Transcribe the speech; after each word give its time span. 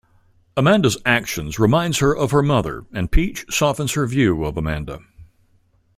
Amanda's 0.57 0.97
actions 1.05 1.59
reminds 1.59 1.99
her 1.99 2.17
of 2.17 2.31
her 2.31 2.41
mother 2.41 2.85
and 2.91 3.11
Peach 3.11 3.45
softens 3.51 3.93
her 3.93 4.07
view 4.07 4.43
of 4.45 4.57
Amanda. 4.57 5.01